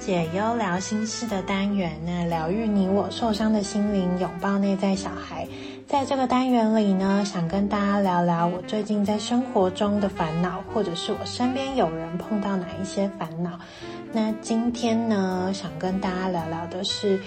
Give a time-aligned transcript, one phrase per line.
[0.00, 5.46] 解忧聊心事的单元，那疗愈你我受伤的心灵，拥抱内在小孩。
[5.86, 13.58] 在这个单元里呢，想跟大家聊聊我最近在生活中的烦恼，或者是我身边有人碰到哪一些烦恼。
[14.10, 17.20] 那今天呢，想跟大家聊聊的是，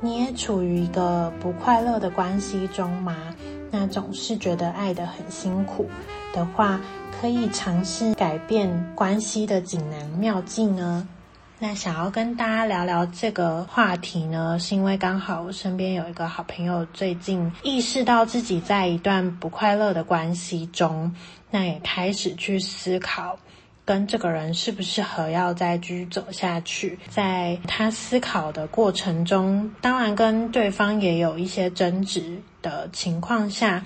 [0.00, 3.16] 你也处于一个不快乐的关系中吗？
[3.72, 5.86] 那总是觉得爱得很辛苦
[6.32, 6.80] 的话，
[7.20, 11.08] 可以尝试改变关系的锦囊妙计呢？
[11.62, 21.14] 那想要跟大家聊聊这个话题呢，是因为刚好我身边有一个好朋友最近意识到自己在一段不快乐的关系中，
[21.50, 23.38] 那也开始去思考。
[23.84, 33.84] 跟这个人适不适合要再继续走下去，在他思考的过程中，当然跟对方也有一些争执的情况下，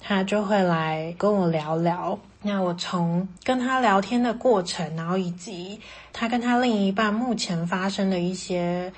[0.00, 2.18] 他就会来跟我聊聊。
[2.46, 5.80] 那我从跟他聊天的过程，然后以及
[6.12, 8.92] 他跟他另一半目前发生的一些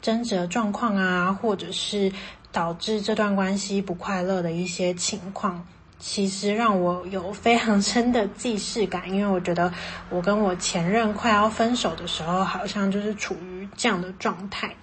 [0.00, 2.10] 争执的状况啊，或者是
[2.50, 5.66] 导致这段关系不快乐的一些情况。
[5.98, 9.72] 其实让我有非常深的既视感，因为我觉得
[10.10, 14.74] 我跟我前任快要分手的时候，好像就是处于这样的状态，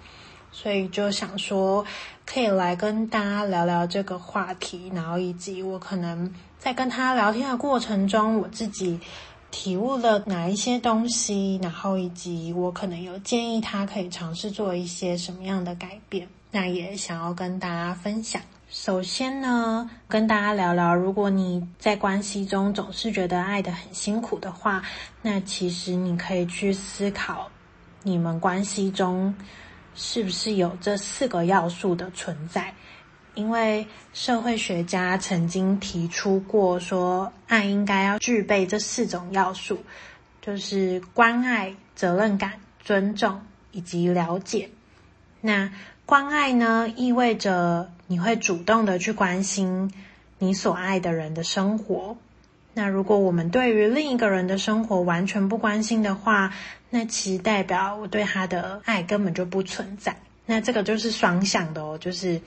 [0.54, 1.84] 所以就想说
[2.26, 8.98] 可以来跟大家聊聊这个话题，然后以及我可能在跟他聊天的过程中，我自己
[9.52, 18.42] 体悟了哪一些东西，然后以及我可能有建议他可以尝试做一些什么样的改变，那也想要跟大家分享。
[18.70, 24.82] 首先呢，跟大家聊聊，如果你在关系中总是觉得爱得很辛苦的话，
[25.22, 27.48] 那其实你可以去思考，
[28.02, 29.32] 你们关系中
[29.96, 32.74] 是不是有这四个要素的存在？
[33.36, 39.84] 因为社会学家曾经提出过，说爱应该要具备这四种要素，
[40.40, 44.70] 就是关爱、责任感、尊重以及了解。
[45.42, 45.72] 那
[46.06, 49.92] 关爱呢，意味着你会主动的去关心
[50.38, 52.16] 你所爱的人的生活。
[52.74, 56.54] 那如果我们对于另一个人的生活完全不关心的话，
[56.90, 60.16] 那其实代表我对他的爱根本就不存在。
[60.46, 62.42] 那这个就是双向的哦，就是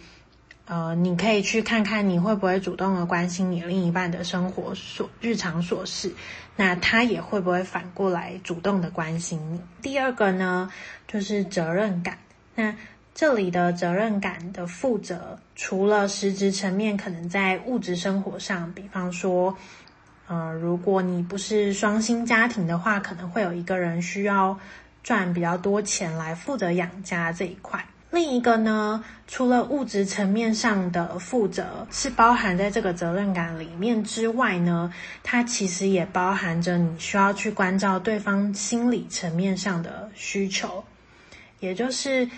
[0.67, 6.13] 呃，你可以去看看你会不会主动的关心你另一半的生活所日常琐事，
[6.57, 9.61] 那他也会不会反过来主动的关心你。
[9.81, 10.71] 第二个呢，
[11.07, 12.19] 就是责任感。
[12.55, 12.75] 那
[13.15, 19.57] 这里的责任感的负责，除了实质层面，可能在物质生活上，比方说，
[20.29, 24.59] 呃，如果你不是双薪家庭的话，可能会有一个人需要
[25.03, 27.85] 赚比较多钱来负责养家这一块。
[28.11, 34.93] 另一个呢，除了物质层面上的负责是包含在这个责任感里面之外呢，
[35.23, 40.85] 它其实也包含着你需要去关照对方心理层面上的需求，
[41.61, 42.29] 也就是。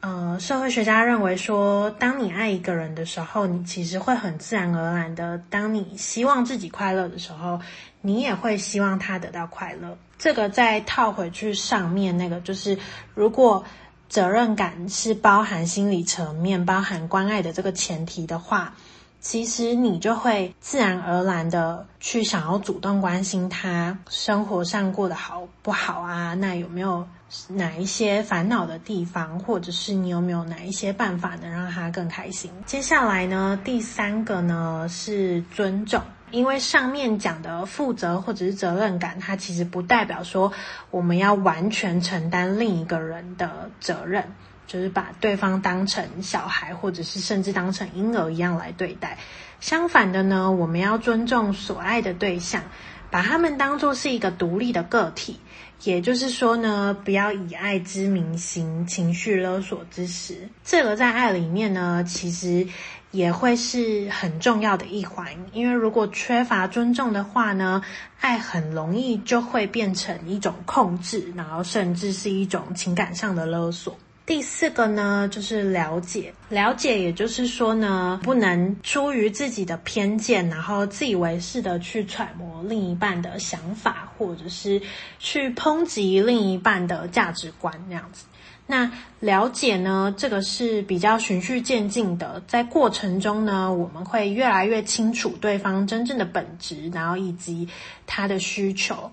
[0.00, 7.60] 呃，社会学家认为说，当你爱一个人的时候，你其实会很自然而然的，当你希望自己快乐的时候，
[8.00, 9.98] 你也会希望他得到快乐。
[10.16, 12.78] 这个再套回去上面那个，就是
[13.14, 13.62] 如果
[14.08, 18.72] 责任感是包含心理层面、包含关爱的这个前提的话，
[19.20, 26.32] 其实你就会自然而然的去想要主动关心他生活上过得好不好啊？
[26.32, 27.06] 那有没有？
[27.48, 32.50] 哪一些烦恼的地方，或者是你有没有哪一些办法能让他更开心？
[32.66, 36.02] 接下来呢，第三个呢是尊重，
[36.32, 40.52] 因为上面讲的负责或者是责任感，它其实不代表说
[40.90, 44.24] 我们要完全承担另一个人的责任，
[44.66, 49.18] 就是把对方当成小孩，或者是甚至当成婴儿一样来对待。
[49.60, 52.64] 相反的呢，我们要尊重所爱的对象，
[53.08, 55.38] 把他们当作是一个独立的个体。
[55.84, 60.48] 也就是说呢，不要以爱之名行情绪勒索之实。
[60.64, 62.66] 这个在爱里面呢，其实
[63.10, 65.26] 也会是很重要的一环。
[65.52, 67.82] 因为如果缺乏尊重的话呢，
[68.20, 73.96] 爱很容易就会变成一种控制，然后甚至是一种情感上的勒索。
[74.30, 76.32] 第四个呢，就是了解。
[76.50, 84.80] 了解，也就是说呢，不能出于自己的偏见，然后自以为是的去揣摩另一半的想法，或者是
[85.18, 88.24] 去抨击另一半的价值观，那样子。
[88.68, 88.88] 那
[89.18, 97.68] 了解呢，这个是比较循序渐进的，在过程中呢，我们会越来越清楚对方真正的本质，然后以及
[98.06, 99.10] 他的需求。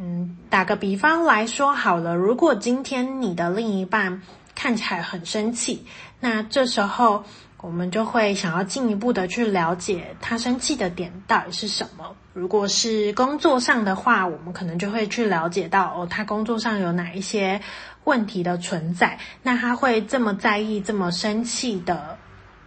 [0.00, 4.22] 嗯，打个比方来说好了，如果今天你的另一半
[4.54, 5.84] 看起来很生气，
[6.20, 7.24] 那这时候
[7.60, 12.14] 我们就会想要进一步的去了解他生气的点到底是什么。
[12.32, 17.60] 如果是工作上的话，我们可能就会去了解到哦，他工作上有哪一些
[18.04, 22.16] 问题的存在，那他会这么在意、这么生气的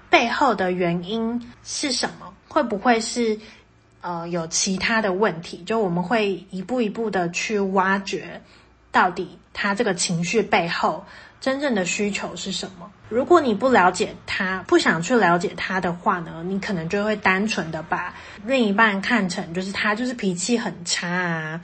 [0.09, 2.33] 背后的原因是什么？
[2.49, 3.39] 会不会是？
[4.01, 8.41] 呃，有其他的问题，就我们会一步一步的去挖掘，
[8.91, 11.05] 到底他这个情绪背后
[11.39, 12.91] 真正的需求是什么。
[13.09, 18.15] 如果你不了解他，不想去了解他的话呢，你可能就会单纯的把
[18.45, 21.61] 另一半看成就是他就是脾气很差啊，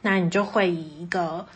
[0.00, 1.46] 那你就会以一个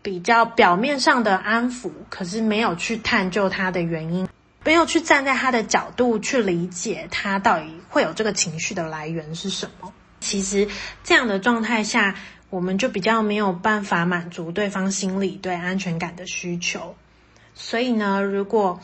[0.00, 4.28] 比较表面上的安抚，可是没有去探究他的原因。
[4.64, 9.90] 没有去站在他的角度去理解他到底会有这个情绪的来源是什么。
[10.20, 10.68] 其实
[11.02, 12.14] 这样的状态下，
[12.50, 16.94] 我们就比较没有办法满足对方心里对安全感的需求。
[17.54, 18.78] 所以呢，如果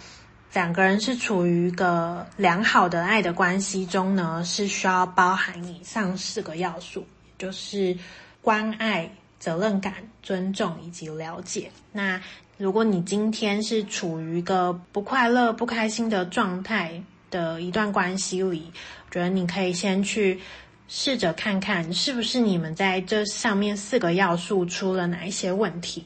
[0.55, 7.07] 两个人是处于一个良好的爱的关系中呢，是需要包含以上四个要素，
[7.37, 7.95] 就是
[8.41, 9.93] 关爱、责任感、
[10.23, 11.71] 尊重以及了解。
[11.93, 12.19] 那
[12.57, 18.71] 如果你今天是处于一个不快乐、不开心的状态的一段关系里，
[19.09, 20.39] 我觉得你可以先去
[20.87, 26.05] 试着看看，是不是你们在这上面四个要素出了哪一些问题？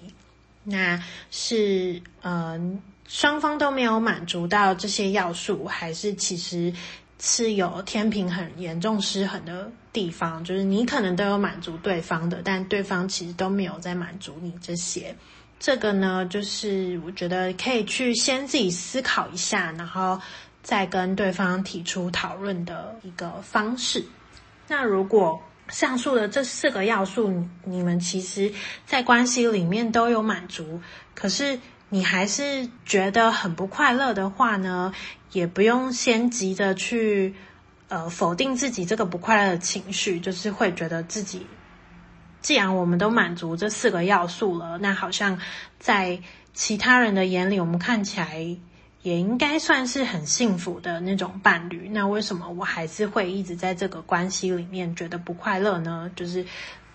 [0.62, 2.58] 那是呃
[3.06, 6.72] 双方都没有满足到这些要素，还是其实
[7.20, 10.42] 是有天平很严重失衡的地方？
[10.42, 15.14] 就是你可能都有满足对方的，但对方其实都没有在满足你这些。
[15.58, 20.20] 这个呢，就是我觉得可以去先自己思考一下，然后
[20.66, 24.04] 再跟对方提出讨论的一个方式。
[24.66, 28.52] 那如果上述的这四个要素，你们其实
[28.84, 30.80] 在关系里面都有满足，
[31.14, 34.92] 可是你还是觉得很不快乐的话呢，
[35.30, 37.32] 也不用先急着去
[37.86, 41.46] 呃否定自己这个不快乐的情绪，就是会觉得自己。
[42.42, 45.38] 既然我们都满足这四个要素了，那好像
[45.78, 46.20] 在
[46.54, 48.56] 其他人的眼里，我们看起来
[49.06, 51.88] 也应该算是很幸福的那种伴侣。
[51.88, 56.10] 那为什么我还是会一直在这个关系里面觉得不快乐呢？
[56.16, 56.44] 就是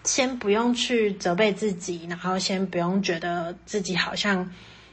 [0.04, 4.52] 先不用去责备自己，然后先不用觉得自己好像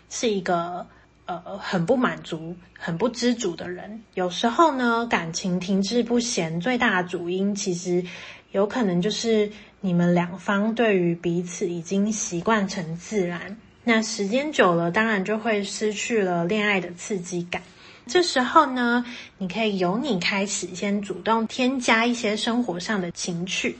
[0.09, 0.87] 是一个
[1.27, 4.01] 呃很不满足、很不知足的人。
[4.15, 8.05] 有时候呢，感情停滞不前最大的主因，其实
[8.53, 9.51] 有可能就是。
[9.81, 13.57] 你们两方对于彼此已经习惯成自然，
[13.89, 17.63] 那时间久了，当然就会失去了恋爱的刺激感。
[18.07, 19.03] 这时候呢，
[19.39, 23.79] 你可以由你开始，先主动添加一些生活上的情趣，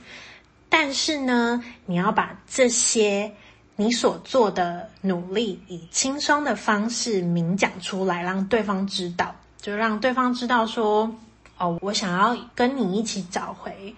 [0.67, 3.31] 但是呢，你要把这些
[3.75, 11.15] 你所做的努力，以轻松的方式明讲出来，让对方知道，就让对方知道说，
[11.59, 13.93] 哦，我想要跟你一起找回。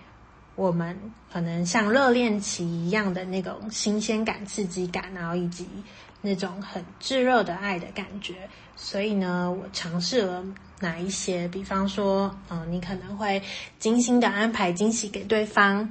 [0.56, 0.98] 我们
[1.32, 5.68] 可能像热恋期一样的那种新鲜感、刺激感，然后以及
[6.22, 8.50] 那种很炙热的爱的感觉。
[8.76, 10.44] 所以呢，我尝试了
[10.80, 13.42] 哪一些，比方说，嗯，你可能会
[13.80, 15.90] 精心的安排惊喜给对方。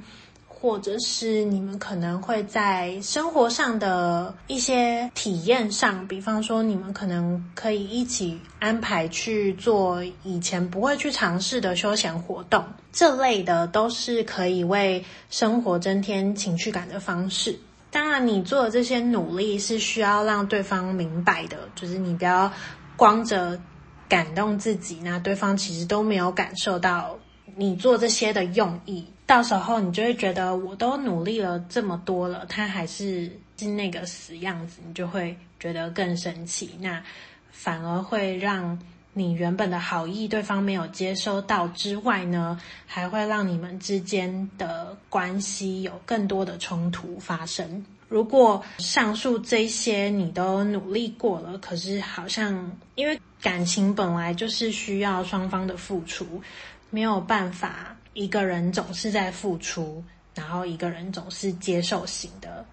[0.61, 12.63] 或者是你们可能会在生活上的一些体验上，比方说你们可能可以一起安排去做以前不会去尝试的休闲活动，
[12.93, 17.57] 这类的都是可以为生活增添情趣感的方式。
[17.89, 22.49] 当然，你做的这些努力是需要让对方明白的，就是你不要
[22.95, 23.59] 光着
[24.07, 27.17] 感动自己，那对方其实都没有感受到
[27.55, 29.03] 你做这些的用意。
[29.31, 36.71] 到时候你就会觉得我都努力了这么多了，他还是是那个死样子，你就会觉得更生气。
[36.81, 37.01] 那
[37.49, 38.77] 反而会让
[39.13, 47.85] 你原本的好意对方没有接收到之外呢，还会让你们之间的关系有更多的冲突发生。
[48.09, 56.41] 如果上述这些你都努力过了，可是好像因为感情本来就是需要双方的付出，
[56.89, 57.95] 没有办法。
[58.13, 60.03] 一个人总是在付出，
[60.35, 62.65] 然后一个人总是接受型的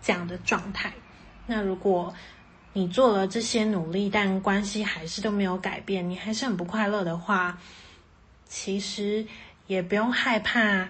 [0.00, 0.92] 这样的状态。
[1.46, 2.14] 那如果
[2.72, 7.58] 你做了这些努力，但关系还是都没有改变，你还是很不快乐的话，
[8.46, 9.26] 其实
[9.66, 10.88] 也不用害怕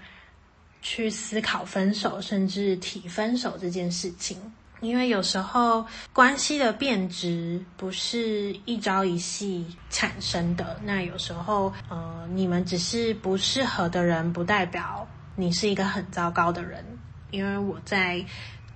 [0.80, 4.52] 去思考分手，甚至提分手这件事情。
[4.82, 10.76] 因为有时候关系的变质不是一朝一夕产生的。
[10.82, 16.84] 那有时候，呃，你们只是不适合的人，不代表你是一个很糟糕的人。
[17.30, 18.22] 因为我在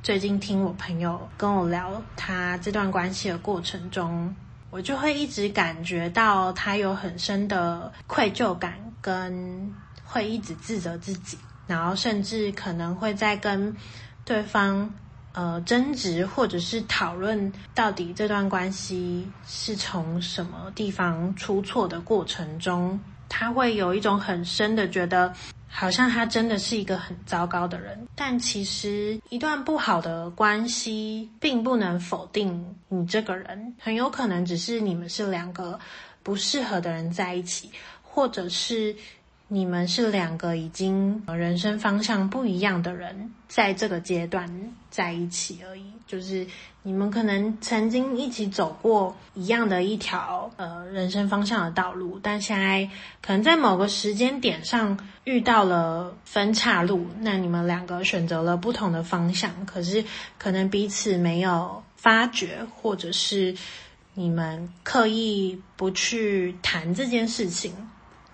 [0.00, 4.34] 最近听我朋友跟我聊他这段关系的过程中，
[4.70, 11.36] 我就会一直感觉到他有很深的愧疚感，跟会一直自责自己，
[11.66, 13.76] 然后甚至可能会在跟
[14.24, 14.88] 对方
[15.36, 25.32] 呃争执或者是讨论到底这段关系是从什么地方出错的过程中，他会有一种很深的觉得。
[25.68, 35.78] 好像他真的是一个很糟糕的人，但其实一段不好的关系并不能否定你这个人，很有可能只是你们是两个
[36.22, 37.70] 不适合的人在一起，
[38.02, 38.96] 或者是。
[39.48, 44.50] 你们是两个已经人生方向不一样的人，在这个阶段
[44.90, 45.84] 在一起而已。
[46.04, 46.46] 就是
[46.82, 52.88] 你们可能曾经一起走过一样的一条呃人生方向的道路，但现在
[53.20, 60.04] 可能在某个时间点上遇到了分岔路，那你们两个选择了不同的方向，可是
[60.38, 63.56] 可能彼此没有发觉，或者是
[64.14, 67.72] 你们刻意不去谈这件事情。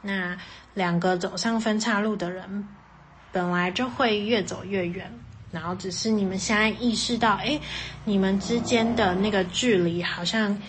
[0.03, 0.37] 那
[0.75, 2.69] 两个走上分岔路的人，
[3.31, 5.11] 本来就会越走越远，
[5.51, 7.61] 然后只是你们现在意识到，诶，
[8.05, 10.61] 你们之间的那个距离好像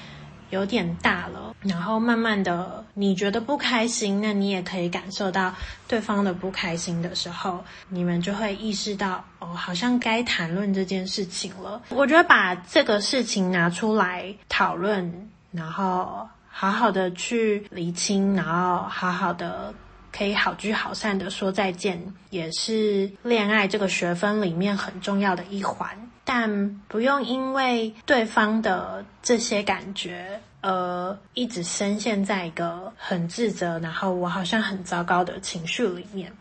[0.52, 5.52] 有点大了，然后慢慢的你觉得不开心，那你也可以感受到
[5.88, 11.82] 对方的不开心的时候，你们就会意识到，哦，好像该谈论这件事情了。
[11.90, 16.28] 我觉得把这个事情拿出来讨论，然后。
[16.56, 19.74] 好好的去厘清，然后好好的
[20.16, 25.90] 可以好聚好散的说再见，也是恋爱这个学分里面很重要的一环。
[26.24, 36.32] 但不用因为对方的这些感觉，而一直深陷在一个很自责，然后我好像很糟糕的情绪里面。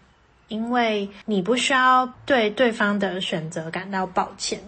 [0.49, 4.61] 因为你不需要对对方的选择感到抱歉，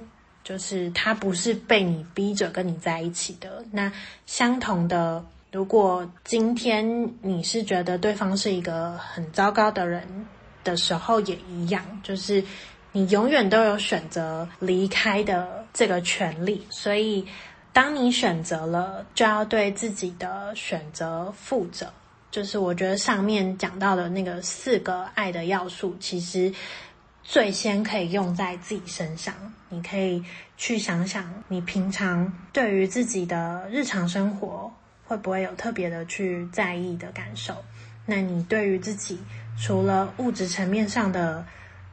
[0.43, 3.63] 就是他不是被你逼着跟你在一起的。
[3.71, 3.93] 那
[4.25, 5.23] 相同的。
[5.55, 6.85] 如果今天
[7.23, 10.05] 你是觉得对方是一个很糟糕的人
[10.65, 12.43] 的时候，也一样，就是
[12.91, 16.67] 你永远都有选择离开的这个权利。
[16.71, 17.25] 所以，
[17.73, 21.87] 当你选择了，就要对自己的选择负责。
[22.33, 26.53] 就是我觉得上面讲到的那个四个爱的要素，其实
[27.23, 29.33] 最先可以用在自己身上。
[29.69, 30.21] 你可以
[30.57, 34.69] 去想想，你平常对于自己的日常生活。
[35.15, 37.55] 会不会有特别的去在意的感受？
[38.05, 39.17] 那你对于自己
[39.57, 41.47] 除了物质层面上的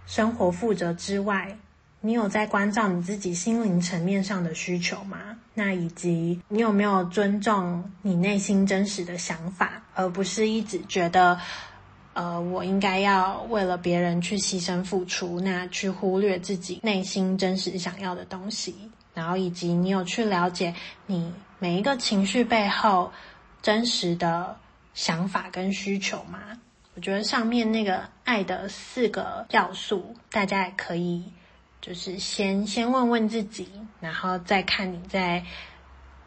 [0.07, 1.55] 生活负责之外，
[1.99, 5.37] 你有在关照你自己心灵层面上的需求吗？
[5.53, 11.39] 那以及你有没有尊重你内心真实的想法，而不是一直觉得，
[12.13, 18.73] 呃，我应该要为了别人去牺牲付出，那去忽略自己内心真实想要的东西。
[19.13, 20.73] 然后以及你有去了解
[21.05, 23.11] 你每一个情绪背后
[23.61, 24.57] 真实的
[24.93, 26.39] 想法跟需求吗？
[26.95, 31.23] 我觉得上面那个爱的四个要素，大家也可以
[31.79, 35.43] 就是先先问问自己，然后再看你在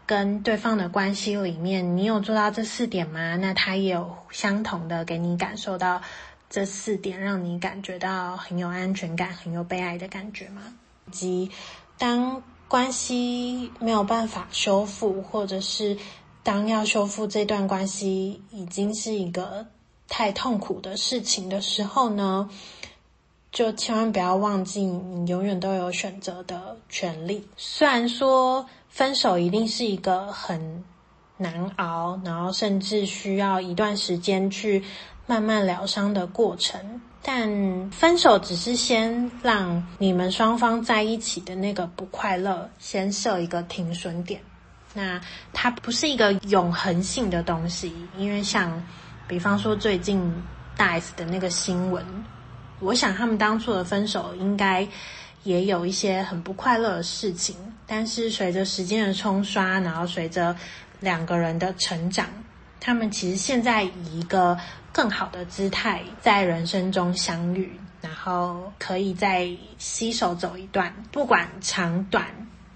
[0.06, 3.36] 跟对方的关系里面，你有做到这四点吗？
[3.36, 6.00] 那他也有相同的给你感受到
[6.48, 10.62] 这四点，让你感觉到很有安全感、很有被爱的感觉吗？
[11.08, 11.50] 以及
[11.98, 12.42] 当
[12.75, 15.97] 关系没有办法修复，或者是
[16.43, 19.64] 当要修复这段关系已经是一个
[20.09, 22.50] 太痛苦的事情的时候呢，
[23.52, 27.47] 就千万不要忘记，你永远都有选择的权利。
[27.57, 30.83] 虽然说分手一定是一个很
[31.37, 34.83] 难熬，然后甚至需要一段时间去
[35.28, 37.00] 慢慢疗伤的过程。
[37.26, 44.43] 但分手只是先让你们双方在一起的那个不快乐先设一个停损点，
[44.93, 45.19] 那
[45.50, 48.85] 它不是一个永恒性的东西，因为像
[49.26, 50.31] 比方说最近
[50.76, 52.04] 大 S 的那个新闻，
[52.81, 54.87] 我想他们当初的分手应该
[55.45, 60.54] 也有一些很不快乐的事情，但是随着时间的冲刷，然后随着
[61.00, 62.28] 两个人的成长。
[62.84, 64.58] 他们其实现在以一个
[64.92, 67.72] 更好的姿态在人生中相遇，
[68.02, 69.48] 然后可以再
[69.78, 72.26] 携手走一段，不管长短，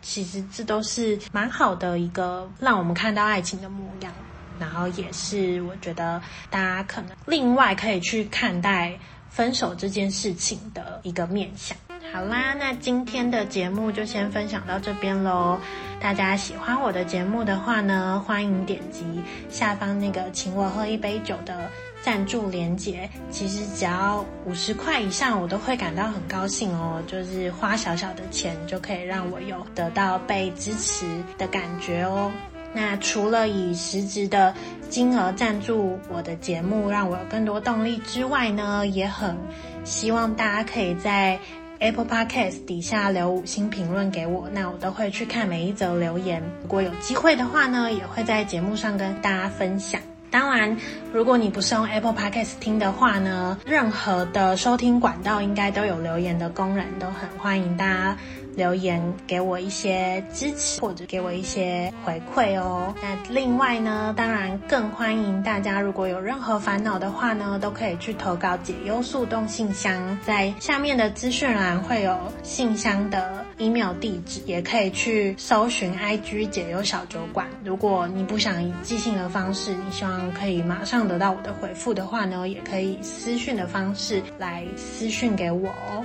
[0.00, 4.10] 其实这都是蛮好的一个让我们看到爱情的模样。
[4.58, 8.98] 然后也是我觉得大家可能另外可以去看待
[9.28, 11.76] 分手这件事情的一个面向。
[12.10, 15.58] 好啦，那今天的节目就先分享到这边喽。
[16.00, 19.04] 大家喜欢我的节目的话呢，欢迎点击
[19.50, 21.68] 下方那个请我喝一杯酒的
[22.00, 23.08] 赞助连结。
[23.30, 27.02] 其实只要五十块以上，我都会感到很高兴哦。
[27.06, 31.04] 就是花小小的钱，就可以让我有得到被支持
[31.36, 32.32] 的感觉哦。
[32.72, 34.54] 那除了以实质的
[34.88, 39.36] 金额赞助我的节目，让我有更多动力之外呢，也很
[39.84, 41.38] 希望大家可以在
[41.80, 46.42] Apple Podcast 底下留五星评论给我，那我都会去看每一则留言。
[46.62, 50.00] 如果有机会的话呢，也会在节目上跟大家分享。
[50.30, 50.76] 当然，
[51.12, 58.18] 如果你不是用 Apple Podcast 听的话呢，任何的收听管道应该都有留言的功能，都很欢迎大家。
[58.57, 62.95] 留言给我一些支持，或者给我一些回馈哦。
[63.02, 77.47] 那另外呢，当然更欢迎大家，如果有任何烦恼的话呢，都可以去投稿解忧树洞信箱，在下面的资讯栏会有信箱的 email 地址，也可以去搜寻 IG 解忧小酒馆。
[77.64, 86.05] 如果你不想以寄信的方式，你希望可以马上得到我的回复的话呢，也可以私讯的方式来私讯给我哦。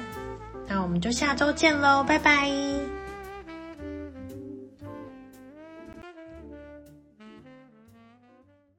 [0.68, 2.50] 那我们就下周见喽，拜拜。